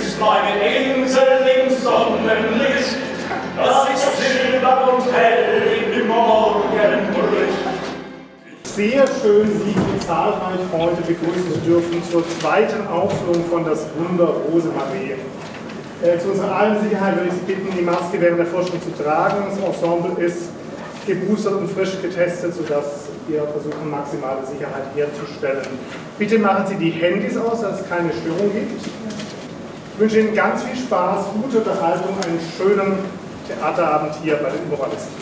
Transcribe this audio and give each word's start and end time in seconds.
grüßt 0.00 0.20
meine 0.20 0.94
Insel 0.94 1.22
im 1.62 1.76
Sonnenlicht. 1.76 2.96
Das 3.56 3.88
ist 3.90 4.06
Silber 4.18 4.94
und 4.94 5.12
hell 5.12 6.00
im 6.00 6.08
Morgenlicht. 6.08 6.70
Sehr 8.62 9.04
schön, 9.20 9.50
Sie 9.64 10.06
zahlreich 10.06 10.60
heute 10.72 11.02
begrüßen 11.02 11.52
zu 11.52 11.58
dürfen 11.60 12.02
zur 12.10 12.24
zweiten 12.38 12.86
Aufführung 12.86 13.44
von 13.50 13.64
Das 13.64 13.86
Wunder 13.98 14.32
Rosemarie. 14.50 15.16
Äh, 16.02 16.18
zu 16.18 16.30
unserer 16.30 16.54
allen 16.54 16.82
Sicherheit 16.82 17.16
würde 17.16 17.28
ich 17.28 17.34
Sie 17.34 17.52
bitten, 17.52 17.76
die 17.76 17.82
Maske 17.82 18.18
während 18.20 18.38
der 18.38 18.46
Vorstellung 18.46 18.80
zu 18.82 19.02
tragen. 19.02 19.44
Das 19.50 19.58
Ensemble 19.58 20.24
ist 20.24 20.48
geboostert 21.06 21.54
und 21.54 21.70
frisch 21.70 22.00
getestet, 22.00 22.54
sodass 22.54 23.08
wir 23.28 23.42
versuchen, 23.42 23.90
maximale 23.90 24.46
Sicherheit 24.46 24.84
herzustellen. 24.94 25.66
Bitte 26.18 26.38
machen 26.38 26.66
Sie 26.68 26.76
die 26.76 26.90
Handys 26.90 27.36
aus, 27.36 27.60
dass 27.60 27.80
es 27.80 27.88
keine 27.88 28.10
Störung 28.12 28.50
gibt. 28.52 28.80
Ich 30.00 30.04
wünsche 30.04 30.20
Ihnen 30.20 30.34
ganz 30.34 30.62
viel 30.62 30.74
Spaß, 30.74 31.26
gute 31.42 31.58
Unterhaltung, 31.58 32.18
einen 32.24 32.40
schönen 32.56 33.04
Theaterabend 33.46 34.14
hier 34.22 34.36
bei 34.36 34.48
den 34.48 34.66
Moralisten. 34.70 35.12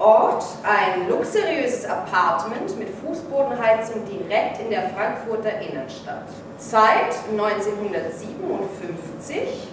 Ort 0.00 0.44
ein 0.64 1.08
luxuriöses 1.08 1.84
Apartment 1.84 2.76
mit 2.76 2.88
Fußbodenheizung 2.88 4.04
direkt 4.04 4.60
in 4.60 4.70
der 4.70 4.90
Frankfurter 4.90 5.60
Innenstadt. 5.60 6.26
Zeit 6.58 7.14
1957. 7.30 9.68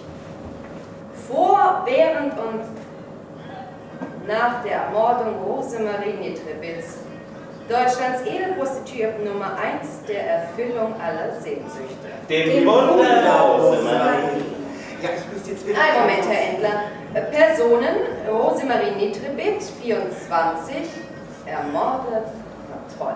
Vor, 1.26 1.82
während 1.84 2.34
und 2.34 2.62
nach 4.28 4.62
der 4.62 4.82
Ermordung 4.82 5.34
Rosemarie 5.44 6.12
Nitrebitz. 6.12 7.07
Deutschlands 7.68 8.22
Edelprostituierten 8.24 9.24
Nummer 9.24 9.52
1 9.58 10.06
der 10.08 10.26
Erfüllung 10.26 10.94
aller 10.98 11.38
Sehnsüchte. 11.38 12.08
Dem 12.26 12.66
Wunder 12.66 13.40
Rosemarie. 13.40 14.40
Ja, 15.02 15.10
ich 15.14 15.32
müsste 15.32 15.50
jetzt 15.50 15.68
wieder... 15.68 15.78
Ein 15.78 16.00
Moment, 16.00 16.26
Herr 16.30 16.48
Endler. 16.48 16.84
Personen, 17.30 17.96
Rosemarie 18.26 18.92
Nitrebit, 18.96 19.62
24, 19.82 20.76
ermordet. 21.44 22.28
Na 22.70 23.04
toll. 23.04 23.14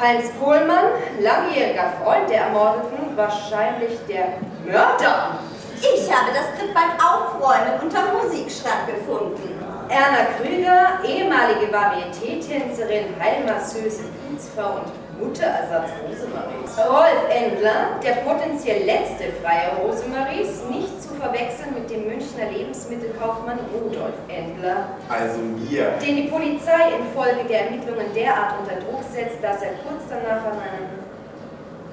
Heinz 0.00 0.30
Pohlmann, 0.40 0.86
langjähriger 1.20 1.92
Freund 2.02 2.28
der 2.28 2.46
Ermordeten, 2.46 3.16
wahrscheinlich 3.16 3.96
der 4.08 4.38
Mörder. 4.66 5.38
Ich 5.78 6.12
habe 6.12 6.30
das 6.34 6.46
Skript 6.56 6.74
beim 6.74 6.98
Aufräumen 6.98 7.80
unter 7.80 8.00
Musik 8.12 8.50
stattgefunden. 8.50 9.73
Erna 9.88 10.24
Krüger, 10.36 11.00
ehemalige 11.06 11.72
Varieté-Tänzerin, 11.72 13.14
Heilmasseuse, 13.20 14.04
Dienstfrau 14.28 14.80
und 14.80 14.92
Mutterersatz 15.20 15.90
Rosemaries. 16.02 16.72
Rolf 16.78 17.22
Endler, 17.30 18.00
der 18.02 18.14
potenziell 18.22 18.84
letzte 18.84 19.32
freie 19.42 19.76
Rosemaries, 19.78 20.64
nicht 20.70 21.02
zu 21.02 21.14
verwechseln 21.14 21.74
mit 21.74 21.88
dem 21.90 22.06
Münchner 22.08 22.50
Lebensmittelkaufmann 22.50 23.58
Rudolf 23.72 24.18
Endler. 24.28 24.88
Also 25.08 25.38
mir. 25.40 25.92
Den 26.02 26.16
die 26.16 26.28
Polizei 26.28 26.98
infolge 26.98 27.44
der 27.48 27.66
Ermittlungen 27.66 28.06
derart 28.14 28.54
unter 28.60 28.76
Druck 28.76 29.02
setzt, 29.12 29.42
dass 29.42 29.62
er 29.62 29.74
kurz 29.84 30.02
danach 30.08 30.44
an 30.44 30.58
einem 30.58 31.04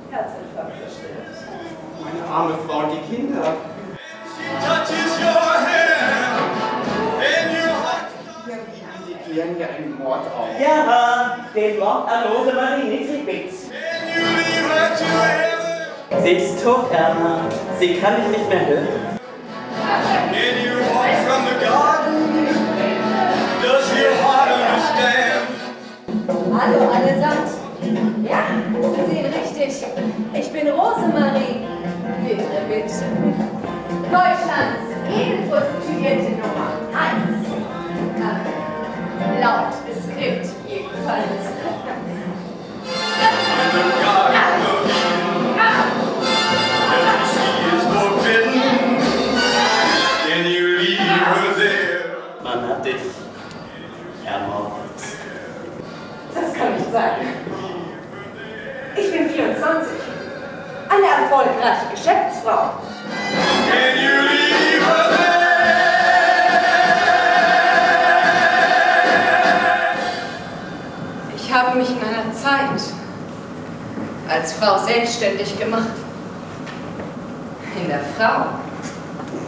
Herzinfarkt 0.09 0.78
verstirbt. 0.81 1.38
Meine 2.02 2.25
arme 2.25 2.56
Frau 2.67 2.80
und 2.80 2.92
die 2.92 3.16
Kinder. 3.16 3.53
Klären 9.32 9.56
hier 9.56 9.70
einen 9.70 9.98
Mord 9.98 10.26
auf? 10.28 10.48
Ja, 10.60 11.38
den 11.56 11.80
Mord 11.80 12.08
an 12.10 12.24
Rosemarie 12.32 12.84
Nitribitz. 12.84 13.70
Sie 16.24 16.32
ist 16.32 16.64
tot, 16.64 16.92
Erna. 16.92 17.42
Sie 17.80 17.96
kann 17.96 18.14
mich 18.20 18.38
nicht 18.38 18.50
mehr 18.50 18.68
hören. 18.68 18.88
Hallo 26.53 26.92
allesamt. 26.92 27.50
Ja, 28.30 28.44
Sie 28.81 29.16
sehen 29.16 29.34
richtig. 29.34 29.86
Ich 30.34 30.52
bin 30.52 30.68
Rosemarie 30.69 31.66
Mitrewitsch. 32.24 32.98
Deutschlands 34.12 34.92
Edelprostituierte 35.09 36.21
Man 52.44 52.68
hat 52.68 52.84
dich 52.84 52.96
ermordet. 54.26 54.82
Das 56.34 56.54
kann 56.54 56.74
nicht 56.76 56.92
sein. 56.92 57.12
Ich 58.96 59.12
bin 59.12 59.30
24. 59.30 59.92
Eine 60.90 61.06
erfolgreiche 61.06 61.86
Geschäftsfrau. 61.92 62.72
Ich 71.36 71.54
habe 71.54 71.78
mich 71.78 71.90
in 71.92 71.98
einer 72.00 72.34
Zeit 72.34 72.81
als 74.28 74.54
Frau 74.54 74.78
selbstständig 74.80 75.60
gemacht. 75.60 75.92
In 77.80 77.88
der 77.90 78.00
Frau 78.18 78.46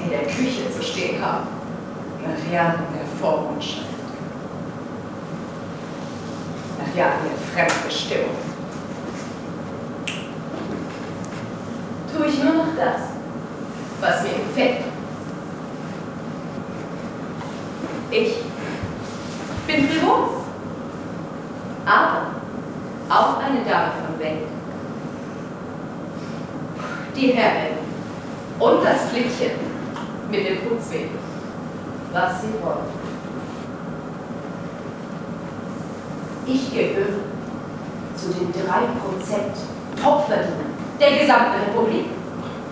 in 0.03 0.09
der 0.09 0.23
Küche 0.23 0.71
zu 0.71 0.83
stehen 0.83 1.23
haben, 1.23 1.47
nach 2.23 2.51
Jahren 2.51 2.83
der 2.93 3.05
Vormundschaft. 3.19 3.87
Nach 6.79 6.95
Jahren 6.95 7.19
der 7.25 7.67
Fremdbestimmung. 7.67 8.35
Tue 12.15 12.27
ich 12.27 12.43
nur 12.43 12.53
noch 12.53 12.75
das, 12.77 13.01
was 13.99 14.23
mir 14.23 14.43
gefällt. 14.45 14.83
Ich 18.11 18.35
bin 19.65 19.87
frivol, 19.87 20.29
aber 21.85 22.27
auch 23.09 23.39
eine 23.39 23.63
Dame 23.67 23.91
von 24.05 24.19
Welt. 24.19 24.47
Die 27.15 27.31
Herrin 27.31 27.77
und 28.59 28.83
das 28.83 29.09
Flittchen 29.09 29.51
mit 30.29 30.47
dem 30.47 30.57
Putzwedel, 30.61 31.09
was 32.13 32.41
sie 32.41 32.53
wollen. 32.63 33.03
Ich 36.45 36.73
gehöre 36.73 37.19
zu 38.15 38.27
den 38.33 38.53
3% 38.53 40.01
Topverdienern 40.01 40.73
der 40.99 41.19
gesamten 41.19 41.59
Republik. 41.67 42.05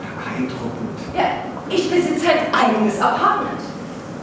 Beeindruckend. 0.02 1.00
Ja, 1.16 1.24
ich 1.70 1.90
besitze 1.90 2.28
ein 2.30 2.54
eigenes 2.54 3.02
Apartment 3.02 3.62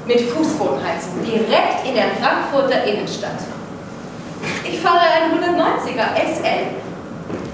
mit 0.07 0.21
Fußbodenheizung 0.21 1.25
direkt 1.25 1.87
in 1.87 1.95
der 1.95 2.11
Frankfurter 2.21 2.85
Innenstadt. 2.85 3.41
Ich 4.65 4.81
fahre 4.81 5.01
einen 5.01 5.43
190er 5.43 6.15
SL 6.15 6.77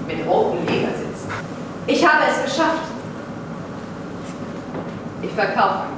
mit 0.07 0.27
roten 0.27 0.65
Ledersitzen. 0.67 1.29
Ich 1.87 2.05
habe 2.05 2.23
es 2.29 2.43
geschafft. 2.45 2.83
Ich 5.21 5.31
verkaufe. 5.31 5.94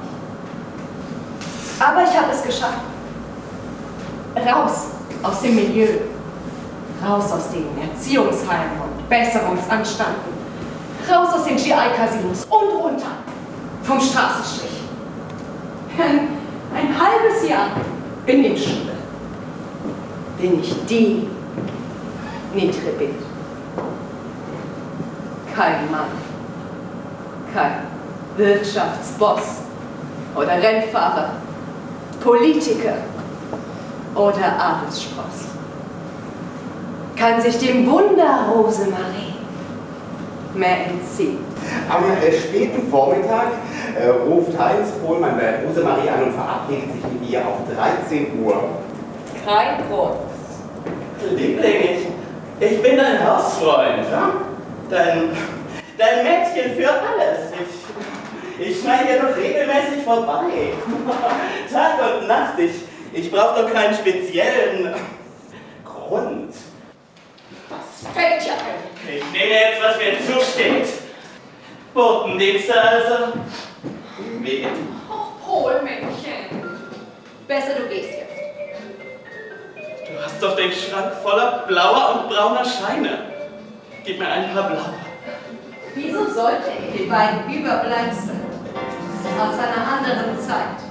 Aber 1.80 2.04
ich 2.04 2.18
habe 2.18 2.32
es 2.32 2.44
geschafft. 2.44 2.82
Raus 4.36 4.88
aus 5.24 5.42
dem 5.42 5.56
Milieu. 5.56 5.88
Raus 7.06 7.32
aus 7.32 7.50
den 7.52 7.68
Erziehungsheimen 7.80 8.82
und 8.82 9.10
Besserungsanstalten. 9.10 10.38
Raus 11.10 11.34
aus 11.34 11.46
den 11.46 11.56
GI-Casinos 11.56 12.46
und 12.46 12.84
runter 12.84 13.12
vom 13.84 14.00
Straßenstrich. 14.02 14.72
Ein, 15.98 17.00
halbes 17.00 17.48
Jahr 17.48 17.70
bin 18.26 18.44
ich 18.44 18.64
Schule. 18.64 18.94
Bin 20.40 20.60
ich 20.60 20.76
die 20.86 21.28
Nitrebit. 22.54 23.16
Kein 25.56 25.90
Mann, 25.90 26.10
kein 27.54 27.84
Wirtschaftsboss 28.36 29.62
oder 30.36 30.62
Rennfahrer, 30.62 31.32
Politiker 32.28 32.98
oder 34.14 34.60
Adelsspross 34.60 35.48
kann 37.16 37.42
sich 37.42 37.58
dem 37.58 37.90
Wunder 37.90 38.50
Rosemarie 38.54 39.34
mehr 40.54 40.88
entziehen. 40.88 41.38
Am 41.90 42.04
äh, 42.22 42.38
späten 42.38 42.92
Vormittag 42.92 43.54
äh, 43.98 44.10
ruft 44.10 44.60
Heinz 44.60 44.90
Pohlmann 45.02 45.38
bei 45.38 45.66
Rosemarie 45.66 46.10
an 46.10 46.24
und 46.26 46.34
verabredet 46.34 46.92
sich 46.96 47.04
mit 47.14 47.30
ihr 47.30 47.40
auf 47.40 47.60
13 47.74 48.44
Uhr. 48.44 48.62
Kein 49.46 49.88
Grund. 49.90 50.18
Liebling, 51.32 52.10
ich 52.60 52.70
Ich 52.72 52.84
bin 52.84 52.98
dein 52.98 53.26
Hausfreund, 53.26 54.04
ja? 54.12 54.32
Dein, 54.90 55.30
dein 55.98 56.24
Mädchen 56.26 56.76
für 56.76 56.90
alles. 56.90 57.54
Ich, 57.54 58.27
ich 58.60 58.82
schneide 58.82 59.08
hier 59.08 59.22
doch 59.22 59.36
regelmäßig 59.36 60.04
vorbei. 60.04 60.74
Tag 61.72 62.22
und 62.22 62.28
Nacht. 62.28 62.60
Ich, 62.60 62.72
ich 63.14 63.32
brauche 63.32 63.62
doch 63.62 63.74
keinen 63.74 63.94
speziellen 63.94 64.94
Grund. 65.86 66.54
Was 67.70 68.12
fällt 68.14 68.44
dir 68.44 68.54
ein? 68.54 69.16
Ich 69.16 69.32
nehme 69.32 69.54
jetzt, 69.54 69.82
was 69.82 69.98
mir 69.98 70.36
zusteht. 70.36 70.88
Botendienste 71.94 72.82
also. 72.82 73.34
Wie 74.42 74.58
immer. 74.58 74.72
Oh, 75.10 75.62
Polmännchen. 75.62 76.64
Besser, 77.48 77.76
du 77.80 77.88
gehst 77.88 78.10
jetzt. 78.12 78.28
Du 80.08 80.24
hast 80.24 80.42
doch 80.42 80.56
den 80.56 80.72
Schrank 80.72 81.14
voller 81.22 81.64
blauer 81.68 82.22
und 82.22 82.30
brauner 82.30 82.66
Scheine. 82.66 83.20
Gib 84.04 84.20
mir 84.20 84.28
ein 84.28 84.54
paar 84.54 84.70
blaue. 84.70 84.94
Wieso 85.96 86.26
sollte 86.30 86.72
ich 86.80 87.02
die 87.02 87.10
beiden 87.10 87.52
Überbleibsel 87.52 88.37
aus 89.40 89.60
einer 89.60 89.88
anderen 89.88 90.40
Zeit 90.40 90.88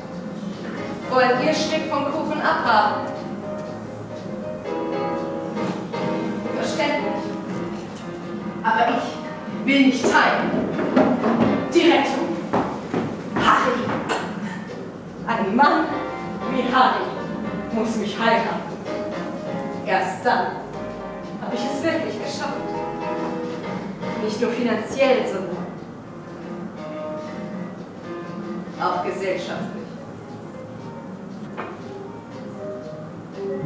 wollen 1.11 1.47
ihr 1.47 1.55
Stück 1.55 1.91
vom 1.91 2.05
Kuchen 2.13 2.41
abhaben? 2.43 3.07
Verständlich. 6.57 7.23
Aber 8.63 8.89
ich 8.91 9.67
will 9.67 9.87
nicht 9.87 10.03
teilen. 10.03 10.51
Die 11.73 11.91
Rettung. 11.91 12.37
Harry. 13.37 13.81
Ein 15.27 15.57
Mann 15.57 15.85
wie 16.53 16.75
Harry 16.75 17.05
muss 17.73 17.97
mich 17.97 18.19
heiraten. 18.19 18.67
Erst 19.87 20.25
dann 20.25 20.56
auch 28.81 29.05
gesellschaftlich. 29.05 29.85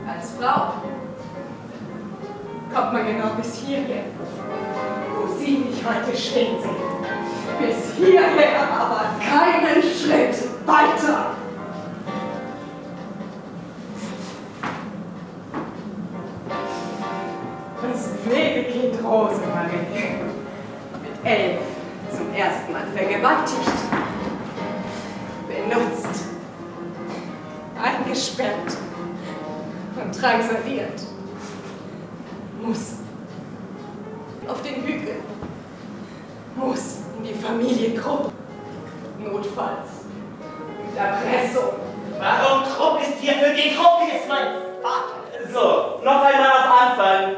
Als 0.06 0.32
Frau 0.38 0.74
kommt 2.74 2.92
man 2.92 3.06
genau 3.06 3.34
bis 3.36 3.54
hierher, 3.56 4.04
wo 5.14 5.26
Sie 5.38 5.58
mich 5.58 5.82
heute 5.84 6.16
stehen 6.16 6.60
sehen. 6.60 6.90
Bis 7.58 7.94
hierher, 7.96 8.62
aber 8.78 9.04
keinen 9.20 9.82
Schritt 9.82 10.36
weiter. 10.66 10.99
Benutzt, 25.70 26.24
eingesperrt 27.80 28.76
und 29.96 30.22
drangsaliert, 30.22 31.00
muss 32.60 32.94
auf 34.48 34.62
den 34.62 34.82
Hügel, 34.82 35.16
muss 36.56 36.98
in 37.18 37.24
die 37.24 37.34
Familie 37.34 37.94
Krupp, 37.94 38.32
notfalls 39.18 40.06
mit 40.86 40.98
Erpressung. 40.98 41.74
Warum 42.18 42.64
Krupp 42.64 43.00
ist 43.02 43.18
hier 43.20 43.34
für 43.34 43.54
die 43.54 43.74
Krupp 43.74 44.02
ist 44.14 44.28
mein 44.28 44.48
Vater? 44.82 45.20
So, 45.52 46.04
noch 46.04 46.22
einmal 46.22 46.50
auf 46.50 46.80
Anfang. 46.82 47.30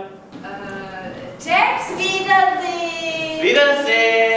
Äh, 0.43 1.39
Text 1.39 1.99
Wiedersehen! 1.99 3.43
Wiedersehen. 3.43 4.32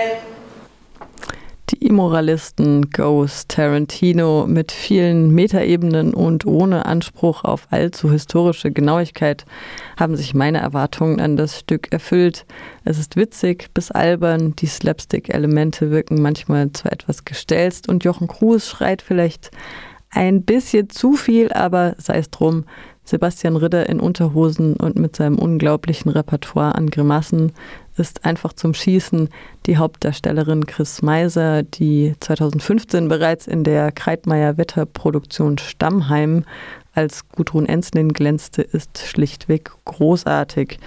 Immoralisten 1.85 2.89
Ghost 2.89 3.49
Tarantino 3.49 4.47
mit 4.47 4.71
vielen 4.71 5.29
Metaebenen 5.29 6.15
und 6.15 6.43
ohne 6.43 6.87
Anspruch 6.87 7.43
auf 7.43 7.67
allzu 7.69 8.11
historische 8.11 8.71
Genauigkeit 8.71 9.45
haben 9.95 10.15
sich 10.15 10.33
meine 10.33 10.57
Erwartungen 10.57 11.21
an 11.21 11.37
das 11.37 11.59
Stück 11.59 11.91
erfüllt. 11.91 12.47
Es 12.85 12.97
ist 12.97 13.17
witzig 13.17 13.69
bis 13.75 13.91
albern, 13.91 14.55
die 14.55 14.65
Slapstick-Elemente 14.65 15.91
wirken 15.91 16.23
manchmal 16.23 16.71
zwar 16.71 16.91
etwas 16.91 17.23
gestelzt 17.23 17.87
und 17.87 18.03
Jochen 18.03 18.27
Cruz 18.27 18.65
schreit 18.67 19.03
vielleicht 19.03 19.51
ein 20.09 20.41
bisschen 20.41 20.89
zu 20.89 21.13
viel, 21.13 21.53
aber 21.53 21.93
sei 21.99 22.17
es 22.17 22.31
drum. 22.31 22.65
Sebastian 23.05 23.55
Ritter 23.55 23.87
in 23.87 23.99
Unterhosen 23.99 24.75
und 24.75 24.97
mit 24.97 25.15
seinem 25.15 25.37
unglaublichen 25.37 26.09
Repertoire 26.09 26.75
an 26.75 26.89
Grimassen 26.89 27.51
ist 27.97 28.25
einfach 28.25 28.53
zum 28.53 28.73
Schießen. 28.73 29.29
Die 29.67 29.77
Hauptdarstellerin 29.77 30.65
Chris 30.65 31.03
Meiser, 31.03 31.63
die 31.63 32.15
2015 32.19 33.07
bereits 33.07 33.47
in 33.47 33.63
der 33.63 33.91
Kreitmeier-Wetterproduktion 33.91 35.59
Stammheim 35.59 36.43
als 36.93 37.29
Gudrun 37.29 37.67
Enzlin 37.67 38.09
glänzte, 38.09 38.63
ist 38.63 38.97
schlichtweg 38.97 39.71
großartig. 39.85 40.79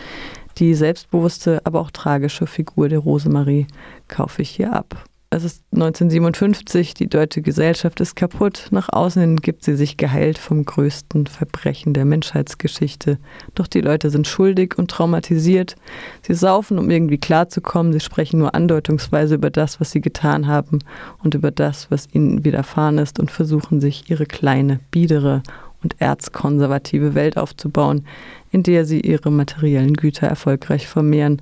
Die 0.58 0.74
selbstbewusste, 0.74 1.60
aber 1.64 1.80
auch 1.80 1.92
tragische 1.92 2.48
Figur 2.48 2.88
der 2.88 2.98
Rosemarie 2.98 3.68
kaufe 4.08 4.42
ich 4.42 4.50
hier 4.50 4.72
ab. 4.72 5.04
Es 5.30 5.44
ist 5.44 5.62
1957, 5.74 6.94
die 6.94 7.06
deutsche 7.06 7.42
Gesellschaft 7.42 8.00
ist 8.00 8.16
kaputt, 8.16 8.68
nach 8.70 8.88
außen 8.90 9.20
hin 9.20 9.36
gibt 9.36 9.62
sie 9.62 9.76
sich 9.76 9.98
geheilt 9.98 10.38
vom 10.38 10.64
größten 10.64 11.26
Verbrechen 11.26 11.92
der 11.92 12.06
Menschheitsgeschichte. 12.06 13.18
Doch 13.54 13.66
die 13.66 13.82
Leute 13.82 14.08
sind 14.08 14.26
schuldig 14.26 14.78
und 14.78 14.90
traumatisiert. 14.90 15.76
Sie 16.22 16.32
saufen, 16.32 16.78
um 16.78 16.88
irgendwie 16.88 17.18
klarzukommen, 17.18 17.92
sie 17.92 18.00
sprechen 18.00 18.38
nur 18.38 18.54
andeutungsweise 18.54 19.34
über 19.34 19.50
das, 19.50 19.80
was 19.80 19.90
sie 19.90 20.00
getan 20.00 20.46
haben 20.46 20.78
und 21.22 21.34
über 21.34 21.50
das, 21.50 21.90
was 21.90 22.08
ihnen 22.10 22.46
widerfahren 22.46 22.96
ist 22.96 23.20
und 23.20 23.30
versuchen 23.30 23.82
sich 23.82 24.08
ihre 24.08 24.24
kleine, 24.24 24.80
biedere 24.90 25.42
und 25.82 26.00
erzkonservative 26.00 27.14
Welt 27.14 27.36
aufzubauen, 27.36 28.06
in 28.50 28.62
der 28.62 28.86
sie 28.86 29.02
ihre 29.02 29.30
materiellen 29.30 29.92
Güter 29.92 30.26
erfolgreich 30.26 30.88
vermehren 30.88 31.38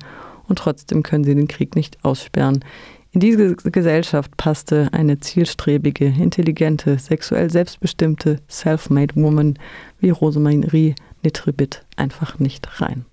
und 0.49 0.59
trotzdem 0.59 1.03
können 1.03 1.23
sie 1.23 1.35
den 1.35 1.47
Krieg 1.47 1.75
nicht 1.75 2.03
aussperren. 2.03 2.63
In 3.11 3.21
diese 3.21 3.55
Gesellschaft 3.55 4.35
passte 4.37 4.89
eine 4.91 5.19
zielstrebige, 5.19 6.05
intelligente, 6.05 6.99
sexuell 6.99 7.49
selbstbestimmte, 7.49 8.39
self-made 8.49 9.15
Woman 9.15 9.57
wie 9.99 10.09
Rosemarie 10.09 10.95
Nitribit 11.23 11.85
einfach 11.95 12.39
nicht 12.39 12.81
rein. 12.81 13.05